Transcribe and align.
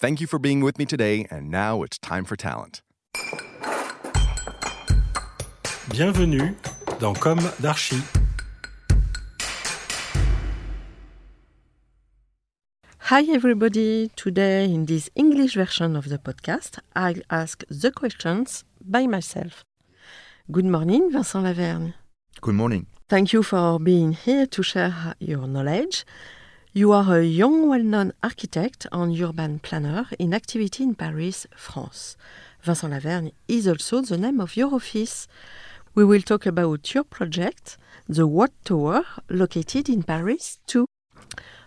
Thank 0.00 0.20
you 0.20 0.28
for 0.28 0.38
being 0.38 0.60
with 0.60 0.78
me 0.78 0.86
today, 0.86 1.26
and 1.28 1.50
now 1.50 1.82
it's 1.82 1.98
time 1.98 2.24
for 2.24 2.36
talent. 2.36 2.82
Bienvenue 5.90 6.54
dans 7.00 7.18
Comme 7.18 7.40
d'Archi. 7.60 8.00
Hi 13.10 13.22
everybody! 13.22 14.12
Today, 14.14 14.66
in 14.66 14.86
this 14.86 15.10
English 15.16 15.54
version 15.54 15.96
of 15.96 16.08
the 16.08 16.18
podcast, 16.18 16.78
I'll 16.94 17.22
ask 17.28 17.64
the 17.68 17.90
questions 17.90 18.62
by 18.80 19.08
myself. 19.08 19.64
Good 20.52 20.66
morning, 20.66 21.10
Vincent 21.10 21.44
Lavergne. 21.44 21.94
Good 22.40 22.54
morning. 22.54 22.86
Thank 23.08 23.32
you 23.32 23.42
for 23.42 23.80
being 23.80 24.12
here 24.12 24.46
to 24.46 24.62
share 24.62 25.16
your 25.18 25.48
knowledge. 25.48 26.04
You 26.78 26.92
are 26.92 27.18
a 27.18 27.24
young, 27.24 27.68
well 27.68 27.82
known 27.82 28.12
architect 28.22 28.86
and 28.92 29.20
urban 29.20 29.58
planner 29.58 30.06
in 30.16 30.32
activity 30.32 30.84
in 30.84 30.94
Paris, 30.94 31.44
France. 31.56 32.16
Vincent 32.62 32.92
Lavergne 32.92 33.32
is 33.48 33.66
also 33.66 34.00
the 34.00 34.16
name 34.16 34.38
of 34.40 34.56
your 34.56 34.72
office. 34.72 35.26
We 35.96 36.04
will 36.04 36.22
talk 36.22 36.46
about 36.46 36.94
your 36.94 37.02
project, 37.02 37.78
the 38.08 38.28
Watt 38.28 38.52
Tower, 38.64 39.02
located 39.28 39.88
in 39.88 40.04
Paris 40.04 40.60
too. 40.68 40.86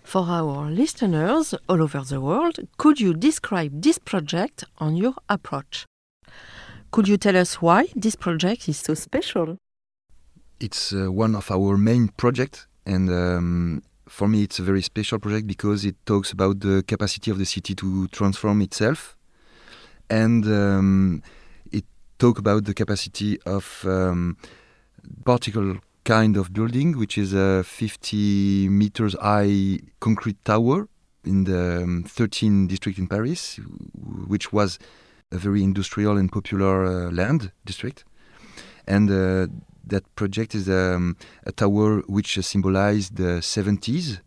For 0.02 0.22
our 0.30 0.72
listeners 0.72 1.54
all 1.68 1.82
over 1.82 2.04
the 2.06 2.22
world, 2.22 2.60
could 2.78 3.02
you 3.02 3.14
describe 3.14 3.82
this 3.82 3.98
project 3.98 4.64
and 4.80 4.98
your 4.98 5.16
approach? 5.28 5.86
Could 6.92 7.10
you 7.10 7.18
tell 7.18 7.36
us 7.36 7.62
why 7.62 7.90
this 7.98 8.16
project 8.16 8.70
is 8.70 8.78
so 8.78 8.94
special? 8.94 9.58
It's 10.62 10.94
uh, 10.94 11.12
one 11.12 11.36
of 11.36 11.52
our 11.52 11.76
main 11.76 12.08
projects, 12.16 12.66
and 12.86 13.10
um, 13.10 13.84
for 14.12 14.28
me, 14.28 14.44
it's 14.44 14.60
a 14.60 14.64
very 14.64 14.82
special 14.82 15.20
project 15.20 15.48
because 15.48 15.86
it 15.86 15.96
talks 16.06 16.34
about 16.34 16.60
the 16.60 16.84
capacity 16.86 17.32
of 17.32 17.38
the 17.38 17.46
city 17.46 17.74
to 17.76 18.08
transform 18.10 18.62
itself, 18.62 19.16
and 20.10 20.46
um, 20.46 21.24
it 21.72 21.86
talks 22.20 22.38
about 22.38 22.66
the 22.66 22.74
capacity 22.74 23.40
of 23.46 23.86
um, 23.88 24.36
particular 25.24 25.80
kind 26.04 26.36
of 26.36 26.52
building, 26.52 26.98
which 26.98 27.18
is 27.18 27.32
a 27.34 27.64
50 27.64 28.68
meters 28.68 29.16
high 29.20 29.80
concrete 30.02 30.44
tower 30.44 30.90
in 31.24 31.46
the 31.46 31.84
um, 31.84 32.04
13 32.06 32.68
district 32.68 33.00
in 33.00 33.08
Paris, 33.08 33.62
which 34.28 34.52
was 34.52 34.78
a 35.32 35.38
very 35.38 35.64
industrial 35.64 36.18
and 36.18 36.30
popular 36.30 36.86
uh, 36.86 37.12
land 37.12 37.54
district, 37.64 38.04
and 38.86 39.10
uh, 39.10 39.48
that 39.86 40.04
project 40.16 40.56
is 40.56 40.70
um, 40.70 41.16
a 41.46 41.52
tower 41.52 42.02
which 42.08 42.38
uh, 42.38 42.42
symbolized 42.42 43.16
the 43.16 43.42
70s 43.42 44.20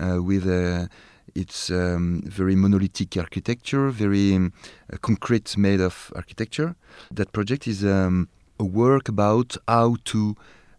uh, 0.00 0.22
with 0.22 0.46
uh, 0.46 0.86
its 1.34 1.70
um, 1.70 2.22
very 2.26 2.54
monolithic 2.54 3.16
architecture, 3.16 3.90
very 3.90 4.34
um, 4.34 4.52
concrete 5.00 5.56
made 5.56 5.80
of 5.80 6.12
architecture. 6.14 6.76
That 7.10 7.32
project 7.32 7.66
is 7.66 7.84
um, 7.84 8.28
a 8.58 8.64
work 8.64 9.08
about 9.08 9.56
how 9.66 9.96
to 10.04 10.36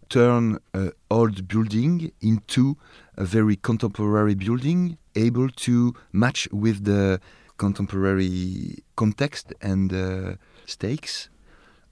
turn 0.08 0.58
an 0.72 0.92
old 1.10 1.48
building 1.48 2.12
into 2.20 2.76
a 3.16 3.24
very 3.24 3.56
contemporary 3.56 4.34
building, 4.34 4.98
able 5.14 5.48
to 5.48 5.94
match 6.12 6.48
with 6.52 6.84
the 6.84 7.20
contemporary 7.58 8.82
context 8.96 9.52
and 9.60 9.92
uh, 9.92 10.34
stakes 10.66 11.28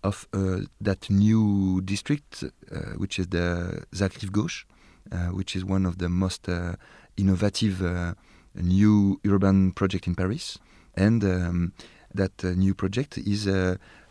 of 0.05 0.29
uh, 0.33 0.59
that 0.81 1.11
new 1.11 1.81
district, 1.81 2.45
uh, 2.45 2.77
which 2.97 3.19
is 3.19 3.27
the 3.29 3.83
Rive 3.99 4.31
Gauche, 4.31 4.67
uh, 5.11 5.29
which 5.29 5.57
is 5.57 5.65
one 5.65 5.87
of 5.87 5.99
the 5.99 6.09
most 6.09 6.49
uh, 6.49 6.75
innovative 7.17 7.83
uh, 7.83 8.15
new 8.55 9.21
urban 9.27 9.73
project 9.73 10.07
in 10.07 10.15
Paris. 10.15 10.59
And 10.95 11.25
um, 11.25 11.73
that 12.15 12.45
new 12.45 12.75
project 12.75 13.19
is 13.19 13.49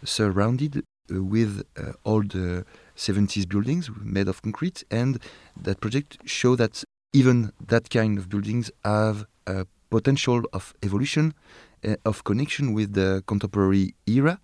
surrounded 0.04 0.84
with 1.10 1.64
old 2.04 2.34
70s 2.98 3.48
buildings 3.48 3.90
made 4.02 4.28
of 4.28 4.42
concrete. 4.42 4.84
And 4.92 5.20
that 5.62 5.80
project 5.80 6.18
show 6.26 6.58
that 6.58 6.84
even 7.14 7.54
that 7.66 7.90
kind 7.90 8.18
of 8.18 8.28
buildings 8.28 8.70
have 8.84 9.26
a 9.48 9.66
potential 9.90 10.42
of 10.52 10.74
evolution, 10.84 11.34
of 12.04 12.26
connection 12.26 12.74
with 12.74 12.94
the 12.94 13.24
contemporary 13.26 13.96
era 14.06 14.40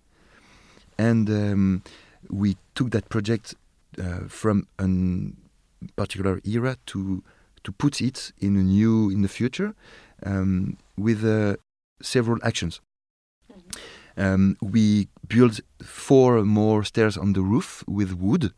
and 1.00 1.30
um, 1.30 1.82
we 2.28 2.56
took 2.74 2.90
that 2.90 3.08
project 3.08 3.54
uh, 3.98 4.28
from 4.28 4.66
a 4.78 4.86
particular 5.96 6.40
era 6.44 6.76
to 6.86 7.22
to 7.62 7.72
put 7.72 8.00
it 8.00 8.32
in 8.38 8.56
a 8.56 8.62
new 8.62 9.10
in 9.10 9.22
the 9.22 9.28
future 9.28 9.74
um, 10.26 10.76
with 10.96 11.24
uh, 11.24 11.56
several 12.02 12.38
actions. 12.42 12.80
Um, 14.16 14.56
we 14.60 15.08
built 15.26 15.60
four 15.82 16.44
more 16.44 16.84
stairs 16.84 17.16
on 17.16 17.32
the 17.32 17.42
roof 17.42 17.84
with 17.86 18.12
wood 18.12 18.52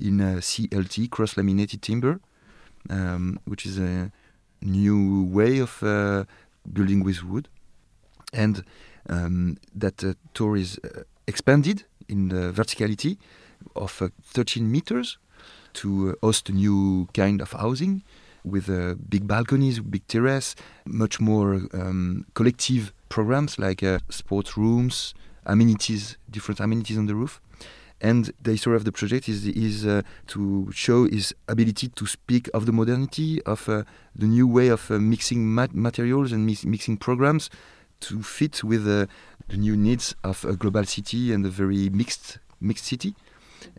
in 0.00 0.18
CLT 0.18 1.10
cross 1.10 1.36
laminated 1.36 1.82
timber, 1.82 2.20
um, 2.90 3.38
which 3.44 3.66
is 3.66 3.78
a 3.78 4.10
new 4.60 5.24
way 5.24 5.60
of 5.60 5.82
uh, 5.82 6.24
building 6.72 7.04
with 7.04 7.22
wood, 7.24 7.48
and 8.32 8.64
um, 9.08 9.56
that 9.74 10.04
uh, 10.04 10.14
tour 10.34 10.56
is 10.56 10.78
uh, 10.84 11.02
expanded 11.26 11.84
in 12.08 12.28
the 12.28 12.52
verticality 12.52 13.18
of 13.76 14.02
uh, 14.02 14.08
13 14.24 14.70
meters 14.70 15.18
to 15.74 16.10
uh, 16.10 16.26
host 16.26 16.48
a 16.48 16.52
new 16.52 17.08
kind 17.14 17.40
of 17.40 17.52
housing 17.52 18.02
with 18.44 18.68
uh, 18.68 18.94
big 19.08 19.26
balconies, 19.26 19.80
big 19.80 20.06
terrace, 20.08 20.54
much 20.84 21.20
more 21.20 21.62
um, 21.72 22.26
collective 22.34 22.92
programs 23.08 23.58
like 23.58 23.82
uh, 23.82 23.98
sports 24.08 24.56
rooms, 24.56 25.14
amenities, 25.46 26.16
different 26.30 26.60
amenities 26.60 26.98
on 26.98 27.06
the 27.06 27.14
roof. 27.14 27.40
And 28.00 28.32
the 28.42 28.56
story 28.56 28.74
of 28.74 28.84
the 28.84 28.90
project 28.90 29.28
is 29.28 29.46
is 29.46 29.86
uh, 29.86 30.02
to 30.28 30.68
show 30.72 31.04
his 31.04 31.32
ability 31.46 31.88
to 31.88 32.06
speak 32.06 32.50
of 32.52 32.66
the 32.66 32.72
modernity 32.72 33.40
of 33.42 33.68
uh, 33.68 33.84
the 34.16 34.26
new 34.26 34.48
way 34.48 34.68
of 34.68 34.90
mixing 34.90 35.54
mat 35.54 35.72
materials 35.72 36.32
and 36.32 36.44
mixing 36.44 36.96
programs 36.96 37.48
to 38.02 38.22
fit 38.22 38.62
with 38.62 38.86
uh, 38.86 39.06
the 39.48 39.56
new 39.56 39.76
needs 39.76 40.14
of 40.22 40.44
a 40.44 40.54
global 40.56 40.84
city 40.84 41.32
and 41.32 41.44
a 41.46 41.48
very 41.48 41.88
mixed 41.88 42.38
mixed 42.60 42.84
city. 42.84 43.14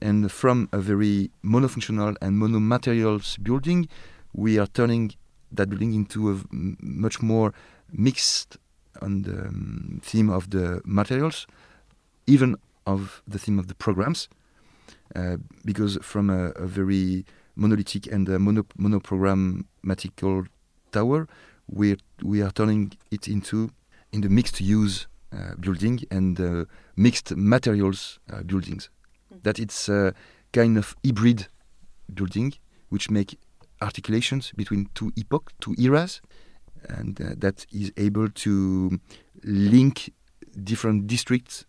And 0.01 0.31
from 0.31 0.69
a 0.71 0.79
very 0.79 1.31
monofunctional 1.43 2.15
and 2.21 2.41
monomaterials 2.41 3.41
building, 3.43 3.87
we 4.33 4.57
are 4.57 4.67
turning 4.67 5.13
that 5.51 5.69
building 5.69 5.93
into 5.93 6.31
a 6.31 6.41
much 6.51 7.21
more 7.21 7.53
mixed 7.91 8.57
on 9.01 9.23
the 9.23 9.47
um, 9.47 10.01
theme 10.03 10.29
of 10.29 10.49
the 10.49 10.81
materials, 10.85 11.47
even 12.27 12.55
of 12.85 13.21
the 13.27 13.39
theme 13.39 13.59
of 13.59 13.67
the 13.67 13.75
programs, 13.75 14.29
uh, 15.15 15.37
because 15.65 15.97
from 16.01 16.29
a, 16.29 16.49
a, 16.51 16.65
very 16.65 17.25
monolithic 17.55 18.07
and 18.07 18.27
a 18.29 18.39
mono, 18.39 18.63
monoprogrammatical 18.79 20.47
tower, 20.91 21.27
we 21.67 21.97
we 22.21 22.41
are 22.41 22.51
turning 22.51 22.93
it 23.11 23.27
into 23.27 23.69
in 24.13 24.21
the 24.21 24.30
mixed 24.30 24.62
use 24.62 25.07
uh, 25.33 25.56
building 25.60 26.00
and 26.12 26.39
uh, 26.39 26.65
mixed 26.95 27.36
materials 27.36 28.19
uh, 28.31 28.44
buildings. 28.44 28.89
Mm. 29.33 29.44
That 29.44 29.60
it's 29.60 29.89
a 29.89 30.13
kind 30.51 30.77
of 30.77 30.95
hybrid 31.04 31.48
building 32.13 32.54
which 32.89 33.10
make 33.10 33.39
articulations 33.81 34.54
between 34.56 34.89
two 34.94 35.12
epochs, 35.18 35.51
two 35.60 35.75
eras, 35.80 36.21
and 36.88 37.19
uh, 37.19 37.33
that 37.38 37.65
is 37.71 37.92
able 37.98 38.30
to 38.30 39.00
link 39.44 40.13
different 40.63 41.07
districts 41.07 41.65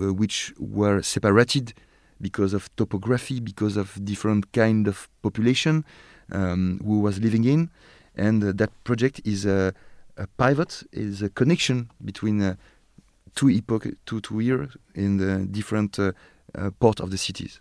uh, 0.00 0.12
which 0.12 0.52
were 0.58 1.00
separated 1.02 1.72
because 2.20 2.52
of 2.54 2.74
topography, 2.76 3.40
because 3.40 3.76
of 3.76 4.04
different 4.04 4.52
kind 4.52 4.88
of 4.88 5.08
population 5.22 5.84
um, 6.32 6.80
who 6.84 7.00
was 7.00 7.20
living 7.20 7.44
in, 7.44 7.70
and 8.16 8.42
uh, 8.42 8.52
that 8.54 8.70
project 8.84 9.20
is 9.24 9.46
a, 9.46 9.72
a, 10.16 10.26
pivot, 10.26 10.82
is 10.92 11.22
a 11.22 11.28
connection 11.28 11.90
between 12.04 12.42
uh, 12.42 12.54
two 13.34 13.50
epoch, 13.50 13.86
two 14.06 14.20
two 14.20 14.40
years 14.40 14.76
in 14.94 15.18
the 15.18 15.46
different 15.46 15.98
uh, 15.98 16.12
uh, 16.54 16.70
part 16.78 17.00
of 17.00 17.10
the 17.10 17.18
cities. 17.18 17.60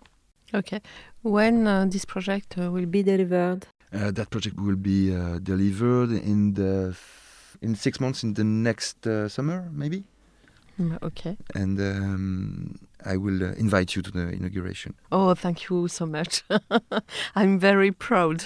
Okay, 0.54 0.82
when 1.24 1.68
uh, 1.68 1.86
this 1.90 2.06
project 2.06 2.56
will 2.58 2.86
be 2.86 3.04
delivered? 3.04 3.68
that 3.92 4.32
project 4.32 4.58
will 4.58 4.76
be 4.76 5.12
delivered 5.44 6.12
in 6.12 6.56
the 6.56 6.98
in 7.62 7.76
six 7.76 8.00
months 8.00 8.24
in 8.24 8.34
the 8.34 8.44
next 8.44 9.04
summer, 9.28 9.70
maybe. 9.72 10.04
Mm, 10.80 11.02
okay. 11.04 11.38
And 11.54 11.80
um, 11.80 12.80
I 13.06 13.18
will 13.18 13.44
uh, 13.44 13.52
invite 13.54 13.96
you 13.96 14.02
to 14.02 14.12
the 14.12 14.30
inauguration. 14.30 14.96
Oh, 15.12 15.36
thank 15.36 15.70
you 15.70 15.88
so 15.88 16.06
much. 16.06 16.44
I'm 17.36 17.60
very 17.60 17.92
proud. 17.92 18.46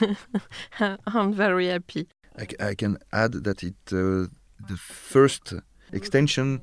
I'm 0.80 1.32
very 1.32 1.66
happy. 1.68 2.06
I, 2.38 2.74
can 2.74 2.98
add 3.12 3.32
that 3.44 3.62
it 3.62 3.74
uh, 3.92 4.26
the 4.68 4.76
first 4.76 5.54
extension 5.92 6.62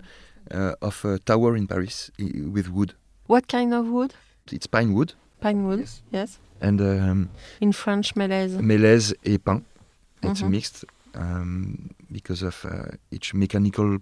uh, 0.51 0.74
of 0.81 1.04
a 1.06 1.19
tower 1.19 1.56
in 1.56 1.68
Paris 1.68 2.12
with 2.19 2.69
wood. 2.69 2.94
What 3.27 3.48
kind 3.48 3.74
of 3.74 3.88
wood? 3.88 4.13
It's 4.51 4.68
pine 4.68 4.94
wood. 4.94 5.13
Pine 5.42 5.66
wood, 5.66 5.80
yes. 5.80 6.01
yes. 6.12 6.39
And 6.62 6.80
um, 6.81 7.30
in 7.60 7.72
French, 7.72 8.16
mélèze. 8.16 8.57
Mélèze 8.60 9.13
et 9.25 9.44
pin. 9.44 9.66
It's 10.24 10.42
mm 10.42 10.48
-hmm. 10.48 10.51
mixed 10.51 10.86
um, 11.16 11.89
because 12.12 12.45
of 12.45 12.66
uh, 12.66 12.95
each 13.12 13.33
mechanical 13.33 14.00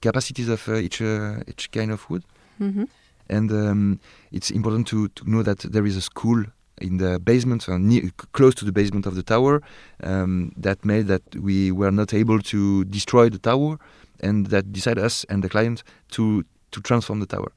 capacities 0.00 0.48
of 0.48 0.68
uh, 0.68 0.76
each 0.76 1.00
uh, 1.00 1.42
each 1.48 1.70
kind 1.70 1.90
of 1.90 2.08
wood. 2.08 2.22
Mm-hmm. 2.60 2.84
And 3.28 3.50
um, 3.50 4.00
it's 4.30 4.50
important 4.50 4.86
to, 4.88 5.08
to 5.08 5.24
know 5.24 5.42
that 5.42 5.58
there 5.72 5.86
is 5.86 5.96
a 5.96 6.00
school 6.00 6.44
in 6.80 6.98
the 6.98 7.18
basement, 7.18 7.68
uh, 7.68 7.78
near, 7.78 8.10
close 8.32 8.54
to 8.56 8.64
the 8.64 8.72
basement 8.72 9.06
of 9.06 9.14
the 9.14 9.22
tower, 9.22 9.62
um, 10.02 10.52
that 10.56 10.84
made 10.84 11.06
that 11.06 11.22
we 11.36 11.72
were 11.72 11.90
not 11.90 12.12
able 12.12 12.40
to 12.40 12.84
destroy 12.84 13.28
the 13.28 13.38
tower, 13.38 13.78
and 14.20 14.46
that 14.46 14.72
decided 14.72 15.04
us 15.04 15.24
and 15.28 15.42
the 15.42 15.48
client 15.48 15.82
to 16.10 16.44
to 16.72 16.80
transform 16.80 17.20
the 17.20 17.26
tower. 17.26 17.52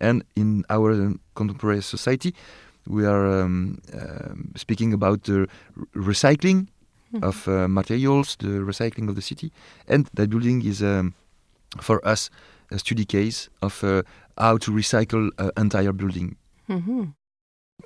And 0.00 0.24
in 0.34 0.64
our 0.70 0.92
um, 0.92 1.20
contemporary 1.34 1.82
society, 1.82 2.34
we 2.86 3.04
are 3.06 3.42
um, 3.42 3.80
uh, 3.92 4.34
speaking 4.56 4.92
about 4.92 5.24
the 5.24 5.46
recycling 5.94 6.68
mm-hmm. 7.12 7.22
of 7.22 7.46
uh, 7.46 7.68
materials, 7.68 8.36
the 8.36 8.62
recycling 8.64 9.08
of 9.08 9.14
the 9.14 9.22
city, 9.22 9.52
and 9.86 10.08
that 10.14 10.30
building 10.30 10.64
is 10.64 10.82
um, 10.82 11.14
for 11.80 12.04
us 12.06 12.30
a 12.70 12.78
study 12.78 13.04
case 13.04 13.48
of 13.62 13.82
uh, 13.84 14.02
how 14.36 14.56
to 14.58 14.70
recycle 14.70 15.30
an 15.38 15.50
entire 15.56 15.92
building. 15.92 16.36
Mm-hmm. 16.68 17.04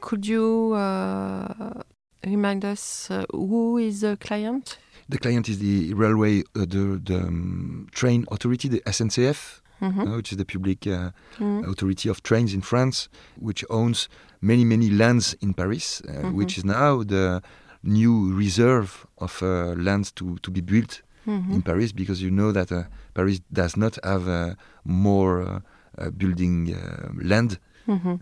Could 0.00 0.26
you 0.26 0.72
uh, 0.74 1.82
remind 2.24 2.64
us 2.64 3.10
uh, 3.10 3.24
who 3.30 3.78
is 3.78 4.00
the 4.00 4.16
client? 4.16 4.78
The 5.08 5.18
client 5.18 5.48
is 5.48 5.58
the 5.58 5.92
railway, 5.94 6.40
uh, 6.40 6.60
the, 6.60 7.00
the 7.04 7.18
um, 7.18 7.88
train 7.92 8.24
authority, 8.30 8.68
the 8.68 8.80
SNCF, 8.80 9.60
mm-hmm. 9.80 10.00
Uh, 10.00 10.16
which 10.16 10.32
is 10.32 10.38
the 10.38 10.44
public 10.44 10.80
mm-hmm. 10.80 11.64
authority 11.68 12.08
of 12.08 12.22
trains 12.22 12.54
in 12.54 12.62
France, 12.62 13.08
which 13.36 13.64
owns 13.68 14.08
many, 14.40 14.64
many 14.64 14.88
lands 14.90 15.34
in 15.40 15.54
Paris, 15.54 16.00
mm-hmm. 16.04 16.32
which 16.34 16.56
is 16.56 16.64
now 16.64 17.02
the 17.02 17.42
new 17.82 18.32
reserve 18.32 19.06
of 19.18 19.42
lands 19.42 20.12
to, 20.12 20.38
to 20.38 20.50
be 20.50 20.60
built 20.60 21.02
mm-hmm. 21.26 21.52
in 21.52 21.62
Paris 21.62 21.92
because 21.92 22.22
you 22.22 22.30
know 22.30 22.52
that 22.52 22.72
uh, 22.72 22.84
Paris 23.14 23.40
does 23.52 23.76
not 23.76 23.98
have 24.04 24.28
uh, 24.28 24.54
more 24.84 25.62
uh, 25.98 26.10
building 26.10 26.76
land 27.22 27.58
mm-hmm. 27.86 28.14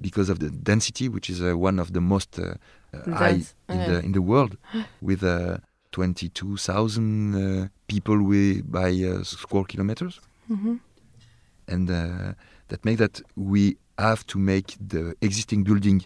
because 0.00 0.28
of 0.28 0.38
the 0.38 0.50
density, 0.50 1.08
which 1.08 1.30
is 1.30 1.40
one 1.40 1.78
of 1.78 1.92
the 1.92 2.00
most 2.00 2.38
high 3.12 3.42
in 3.68 3.78
the 3.78 4.00
in 4.04 4.12
the 4.12 4.22
world, 4.22 4.56
with 5.02 5.22
22,000 5.92 7.70
people 7.86 8.18
by 8.64 9.22
square 9.22 9.64
kilometers. 9.64 10.20
Mm-hmm. 10.50 10.76
And 11.68 11.88
that 11.88 12.84
makes 12.84 12.98
that 12.98 13.22
we 13.36 13.76
have 13.98 14.26
to 14.26 14.38
make 14.38 14.76
the 14.80 15.14
existing 15.20 15.64
building 15.64 16.04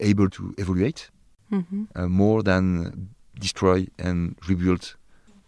able 0.00 0.30
to 0.30 0.54
evaluate 0.56 1.10
mm-hmm. 1.52 1.84
uh, 1.94 2.08
more 2.08 2.42
than 2.42 3.10
destroy 3.38 3.86
and 3.98 4.36
rebuild 4.48 4.96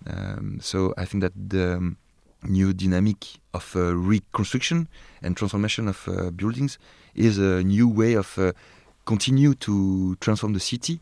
um, 0.06 0.58
so 0.61 0.94
I 0.96 1.05
think 1.05 1.23
that 1.23 1.32
the 1.34 1.76
um, 1.76 1.96
new 2.43 2.73
dynamic 2.73 3.38
of 3.55 3.75
uh, 3.77 3.94
reconstruction 3.94 4.88
and 5.23 5.37
transformation 5.37 5.88
of 5.88 6.09
uh, 6.09 6.31
buildings 6.31 6.79
is 7.15 7.38
a 7.38 7.62
new 7.62 7.88
way 7.88 8.15
of 8.15 8.38
uh, 8.38 8.53
continue 9.05 9.55
to 9.55 10.17
transform 10.17 10.53
the 10.53 10.61
city 10.61 11.00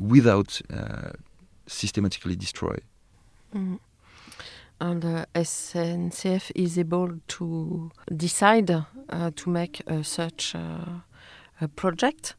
without 0.00 0.60
uh, 0.72 1.10
systematically 1.66 2.36
destroy. 2.36 2.76
Mm. 3.54 3.78
And 4.80 5.04
uh, 5.04 5.26
SNCF 5.34 6.52
is 6.54 6.78
able 6.78 7.18
to 7.28 7.90
decide 8.16 8.70
uh, 8.70 9.30
to 9.36 9.50
make 9.50 9.82
such 10.02 10.54
a 10.54 11.68
project, 11.76 12.34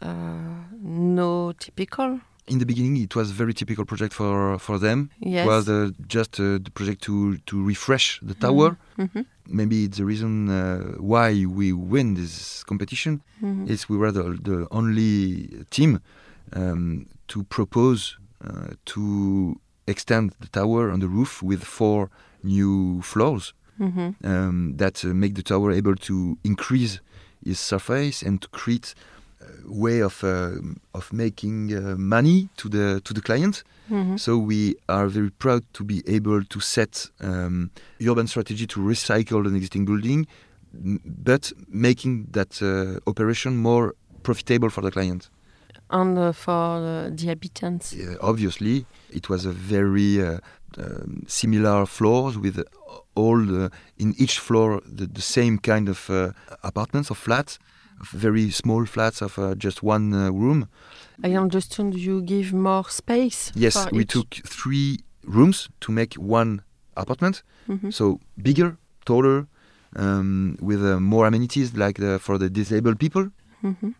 no 0.00 1.52
typical 1.58 2.20
in 2.50 2.58
the 2.58 2.66
beginning, 2.66 2.96
it 2.96 3.14
was 3.14 3.30
a 3.30 3.34
very 3.34 3.54
typical 3.54 3.84
project 3.84 4.12
for 4.12 4.58
for 4.58 4.78
them. 4.78 5.10
Yes. 5.20 5.44
It 5.44 5.48
was 5.48 5.68
uh, 5.68 5.90
just 6.06 6.32
uh, 6.40 6.58
the 6.66 6.70
project 6.74 7.02
to 7.02 7.38
to 7.50 7.64
refresh 7.72 8.20
the 8.22 8.34
tower. 8.34 8.76
Mm-hmm. 8.98 9.22
Maybe 9.46 9.84
it's 9.84 9.98
the 9.98 10.04
reason 10.04 10.48
uh, 10.48 10.56
why 10.98 11.28
we 11.58 11.72
win 11.72 12.14
this 12.14 12.64
competition. 12.64 13.22
Mm-hmm. 13.42 13.72
Is 13.72 13.88
we 13.88 13.96
were 13.96 14.12
the, 14.12 14.24
the 14.42 14.66
only 14.70 15.64
team 15.70 16.00
um, 16.52 17.06
to 17.28 17.44
propose 17.44 18.18
uh, 18.44 18.74
to 18.92 19.60
extend 19.86 20.34
the 20.40 20.48
tower 20.48 20.90
on 20.90 21.00
the 21.00 21.08
roof 21.08 21.42
with 21.42 21.62
four 21.64 22.10
new 22.42 23.02
floors 23.02 23.54
mm-hmm. 23.78 24.10
um, 24.24 24.76
that 24.76 25.04
uh, 25.04 25.08
make 25.08 25.34
the 25.34 25.42
tower 25.42 25.72
able 25.72 25.96
to 25.96 26.38
increase 26.44 27.00
its 27.44 27.60
surface 27.60 28.22
and 28.22 28.42
to 28.42 28.48
create 28.48 28.94
way 29.64 30.00
of 30.00 30.22
uh, 30.24 30.52
of 30.94 31.12
making 31.12 31.74
uh, 31.74 31.96
money 31.96 32.48
to 32.56 32.68
the 32.68 33.00
to 33.04 33.14
the 33.14 33.20
client. 33.20 33.64
Mm-hmm. 33.90 34.16
So 34.16 34.38
we 34.38 34.76
are 34.88 35.08
very 35.08 35.30
proud 35.30 35.62
to 35.72 35.84
be 35.84 36.02
able 36.06 36.44
to 36.44 36.60
set 36.60 37.10
um, 37.20 37.70
urban 38.00 38.26
strategy 38.26 38.66
to 38.66 38.80
recycle 38.80 39.46
an 39.46 39.56
existing 39.56 39.84
building, 39.84 40.26
but 40.72 41.52
making 41.68 42.28
that 42.30 42.62
uh, 42.62 43.00
operation 43.10 43.56
more 43.56 43.94
profitable 44.22 44.70
for 44.70 44.82
the 44.82 44.90
client. 44.90 45.30
And 45.90 46.16
uh, 46.16 46.32
for 46.32 46.80
the 46.80 47.06
inhabitants, 47.08 47.96
obviously, 48.20 48.86
it 49.10 49.28
was 49.28 49.44
a 49.44 49.50
very 49.50 50.22
uh, 50.22 50.38
um, 50.78 51.24
similar 51.26 51.84
floors 51.84 52.38
with 52.38 52.62
all 53.16 53.38
the, 53.38 53.72
in 53.98 54.14
each 54.16 54.38
floor 54.38 54.80
the, 54.86 55.06
the 55.06 55.20
same 55.20 55.58
kind 55.58 55.88
of 55.88 56.08
uh, 56.08 56.30
apartments 56.62 57.10
or 57.10 57.16
flats 57.16 57.58
very 58.02 58.50
small 58.50 58.86
flats 58.86 59.22
of 59.22 59.38
uh, 59.38 59.54
just 59.54 59.82
one 59.82 60.12
uh, 60.14 60.30
room. 60.30 60.68
I 61.22 61.36
understand 61.36 61.94
you 61.94 62.22
give 62.22 62.52
more 62.52 62.88
space. 62.88 63.52
Yes, 63.54 63.86
we 63.92 64.02
each. 64.02 64.12
took 64.12 64.34
three 64.46 65.00
rooms 65.24 65.68
to 65.80 65.92
make 65.92 66.14
one 66.14 66.62
apartment. 66.96 67.42
Mm-hmm. 67.68 67.90
So 67.90 68.20
bigger, 68.40 68.76
taller, 69.04 69.46
um, 69.96 70.56
with 70.60 70.84
uh, 70.84 71.00
more 71.00 71.26
amenities 71.26 71.74
like 71.74 71.98
the, 71.98 72.18
for 72.18 72.38
the 72.38 72.48
disabled 72.48 72.98
people. 72.98 73.30
Mm-hmm. 73.62 73.90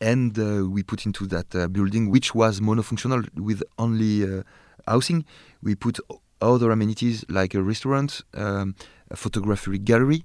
And 0.00 0.38
uh, 0.38 0.66
we 0.68 0.82
put 0.82 1.04
into 1.04 1.26
that 1.26 1.54
uh, 1.54 1.68
building, 1.68 2.10
which 2.10 2.34
was 2.34 2.60
monofunctional 2.60 3.28
with 3.38 3.62
only 3.78 4.24
uh, 4.24 4.42
housing, 4.86 5.26
we 5.62 5.74
put 5.74 5.98
other 6.40 6.70
amenities 6.70 7.24
like 7.28 7.54
a 7.54 7.62
restaurant, 7.62 8.22
um, 8.34 8.74
a 9.10 9.16
photography 9.16 9.78
gallery, 9.78 10.24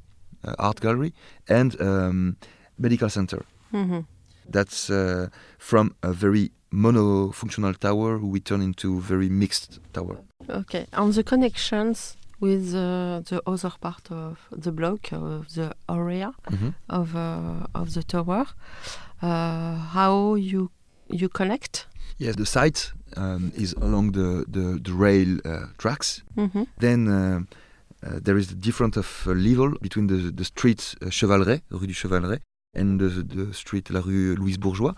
art 0.59 0.79
gallery, 0.79 1.13
and 1.49 1.81
um, 1.81 2.37
medical 2.77 3.09
center. 3.09 3.45
Mm-hmm. 3.73 4.01
That's 4.49 4.89
uh, 4.89 5.29
from 5.57 5.95
a 6.03 6.13
very 6.13 6.51
monofunctional 6.71 7.77
tower 7.77 8.17
we 8.19 8.39
turn 8.39 8.61
into 8.61 8.99
very 8.99 9.29
mixed 9.29 9.79
tower. 9.93 10.17
Okay, 10.49 10.85
on 10.93 11.11
the 11.11 11.23
connections 11.23 12.17
with 12.39 12.75
uh, 12.75 13.21
the 13.29 13.41
other 13.47 13.71
part 13.79 14.11
of 14.11 14.37
the 14.51 14.71
block 14.71 15.11
of 15.11 15.53
the 15.55 15.73
area 15.89 16.33
mm-hmm. 16.51 16.69
of 16.89 17.15
uh, 17.15 17.67
of 17.73 17.93
the 17.93 18.03
tower, 18.03 18.45
uh, 19.21 19.75
how 19.93 20.35
you 20.35 20.69
you 21.09 21.29
connect? 21.29 21.87
Yes, 22.17 22.35
the 22.35 22.45
site 22.45 22.91
um, 23.17 23.51
is 23.55 23.73
along 23.73 24.11
the 24.11 24.45
the, 24.47 24.79
the 24.81 24.93
rail 24.93 25.39
uh, 25.45 25.67
tracks. 25.77 26.23
Mm-hmm. 26.37 26.63
Then. 26.79 27.07
Uh, 27.07 27.39
uh, 28.03 28.19
there 28.21 28.37
is 28.37 28.51
a 28.51 28.55
difference 28.55 28.97
of 28.97 29.25
level 29.25 29.73
between 29.81 30.05
the, 30.05 30.31
the 30.31 30.43
street 30.43 30.95
Chevaleret, 31.09 31.63
Rue 31.71 31.87
du 31.87 31.93
Chevaleret, 31.93 32.39
and 32.75 32.99
the, 32.99 33.09
the 33.23 33.53
street 33.53 33.89
La 33.89 34.01
Rue 34.01 34.35
Louise 34.35 34.57
Bourgeois, 34.57 34.93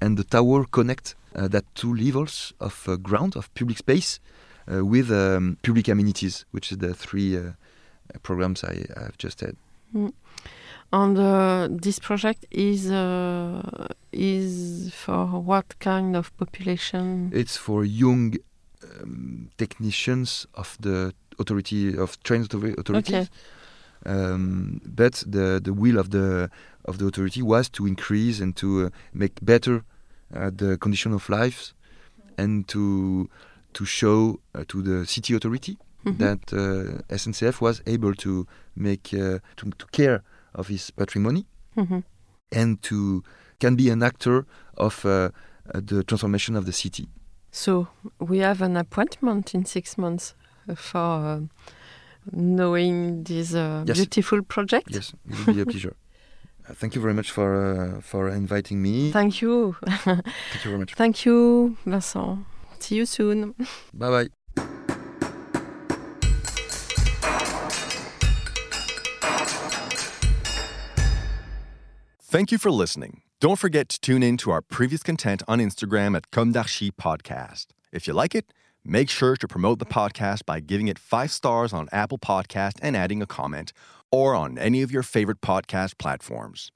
and 0.00 0.16
the 0.16 0.24
tower 0.24 0.64
connect 0.70 1.14
uh, 1.34 1.48
that 1.48 1.64
two 1.74 1.94
levels 1.94 2.52
of 2.60 2.84
uh, 2.88 2.96
ground 2.96 3.36
of 3.36 3.52
public 3.54 3.78
space 3.78 4.20
uh, 4.72 4.84
with 4.84 5.10
um, 5.10 5.56
public 5.62 5.88
amenities, 5.88 6.44
which 6.50 6.72
is 6.72 6.78
the 6.78 6.94
three 6.94 7.36
uh, 7.36 7.52
programs 8.22 8.64
I 8.64 8.84
have 8.96 9.18
just 9.18 9.40
had. 9.40 9.56
Mm. 9.94 10.12
And 10.92 11.18
uh, 11.18 11.68
this 11.70 11.98
project 11.98 12.44
is 12.50 12.90
uh, 12.90 13.88
is 14.12 14.92
for 14.92 15.26
what 15.40 15.78
kind 15.78 16.14
of 16.16 16.36
population? 16.36 17.30
It's 17.32 17.56
for 17.56 17.82
young 17.82 18.34
um, 19.00 19.48
technicians 19.56 20.46
of 20.54 20.76
the 20.80 21.14
authority 21.38 21.96
of 21.96 22.22
train 22.22 22.42
authorities. 22.42 23.14
Okay. 23.14 23.28
Um, 24.04 24.80
but 24.84 25.22
the 25.26 25.60
the 25.62 25.72
will 25.72 25.98
of 25.98 26.10
the 26.10 26.50
of 26.84 26.98
the 26.98 27.06
authority 27.06 27.42
was 27.42 27.68
to 27.70 27.86
increase 27.86 28.40
and 28.42 28.56
to 28.56 28.86
uh, 28.86 28.90
make 29.12 29.34
better 29.42 29.84
uh, 30.34 30.50
the 30.56 30.76
condition 30.78 31.12
of 31.12 31.28
lives 31.28 31.74
and 32.36 32.66
to 32.68 33.28
to 33.74 33.84
show 33.84 34.40
uh, 34.54 34.64
to 34.68 34.82
the 34.82 35.06
city 35.06 35.34
authority 35.34 35.76
Mhm. 36.04 36.18
that 36.18 36.52
uh, 36.52 37.14
SNCF 37.16 37.60
was 37.60 37.80
able 37.86 38.12
to 38.14 38.44
make 38.74 39.14
uh, 39.14 39.38
to, 39.56 39.70
to 39.78 39.86
care 39.92 40.22
of 40.54 40.66
his 40.68 40.90
patrimony 40.90 41.46
Mhm. 41.76 42.02
and 42.50 42.82
to 42.82 43.22
can 43.60 43.76
be 43.76 43.88
an 43.90 44.02
actor 44.02 44.44
of 44.76 45.04
uh, 45.04 45.28
the 45.72 46.02
transformation 46.02 46.56
of 46.56 46.64
the 46.64 46.72
city. 46.72 47.06
So 47.52 47.86
we 48.18 48.38
have 48.38 48.60
an 48.64 48.76
appointment 48.76 49.54
in 49.54 49.64
six 49.64 49.96
months 49.96 50.34
for 50.74 50.98
uh, 50.98 51.40
knowing 52.30 53.24
this 53.24 53.54
uh, 53.54 53.84
Yes. 53.86 53.96
beautiful 53.96 54.42
project. 54.42 54.88
Yes, 54.90 55.12
it 55.28 55.46
will 55.46 55.54
be 55.54 55.60
a 55.62 55.66
pleasure. 55.66 55.96
Uh, 56.68 56.74
thank 56.74 56.94
you 56.94 57.00
very 57.02 57.12
much 57.12 57.32
for 57.32 57.48
uh, 57.58 58.00
for 58.00 58.28
inviting 58.28 58.80
me. 58.80 59.10
Thank 59.10 59.42
you. 59.42 59.74
Thank 60.04 60.62
you 60.64 60.70
very 60.70 60.78
much. 60.78 60.94
Thank 60.94 61.24
you, 61.26 61.76
Vincent. 61.84 62.46
See 62.78 62.94
you 62.94 63.04
soon. 63.04 63.54
Bye 63.92 64.10
bye. 64.10 64.28
Thank 72.20 72.50
you 72.50 72.58
for 72.58 72.70
listening. 72.70 73.22
Don't 73.40 73.58
forget 73.58 73.88
to 73.90 74.00
tune 74.00 74.22
in 74.22 74.36
to 74.38 74.50
our 74.50 74.62
previous 74.62 75.02
content 75.02 75.42
on 75.48 75.58
Instagram 75.58 76.16
at 76.16 76.30
Comme 76.30 76.52
d'Archi 76.52 76.90
Podcast. 76.90 77.66
If 77.92 78.06
you 78.06 78.14
like 78.14 78.34
it, 78.34 78.52
make 78.84 79.08
sure 79.08 79.36
to 79.36 79.48
promote 79.48 79.78
the 79.78 79.86
podcast 79.86 80.44
by 80.46 80.60
giving 80.60 80.88
it 80.88 80.98
five 80.98 81.30
stars 81.30 81.72
on 81.72 81.88
Apple 81.92 82.18
Podcast 82.18 82.78
and 82.82 82.96
adding 82.96 83.22
a 83.22 83.26
comment, 83.26 83.72
or 84.10 84.34
on 84.34 84.58
any 84.58 84.82
of 84.82 84.90
your 84.90 85.02
favorite 85.02 85.40
podcast 85.40 85.98
platforms. 85.98 86.70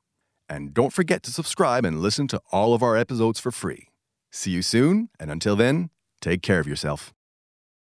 And 0.48 0.72
don't 0.72 0.92
forget 0.92 1.22
to 1.24 1.32
subscribe 1.32 1.84
and 1.84 2.00
listen 2.00 2.28
to 2.28 2.40
all 2.52 2.74
of 2.74 2.82
our 2.82 2.96
episodes 2.96 3.40
for 3.40 3.50
free. 3.50 3.88
See 4.30 4.50
you 4.52 4.62
soon, 4.62 5.08
and 5.18 5.30
until 5.30 5.56
then, 5.56 5.90
take 6.20 6.42
care 6.42 6.60
of 6.60 6.68
yourself. 6.68 7.15